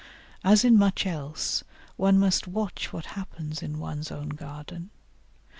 As 0.43 0.65
in 0.65 0.79
much 0.79 1.05
else, 1.05 1.63
one 1.95 2.17
must 2.17 2.47
watch 2.47 2.91
what 2.91 3.05
happens 3.13 3.61
in 3.61 3.77
one's 3.77 4.09
own 4.11 4.29
garden. 4.29 4.89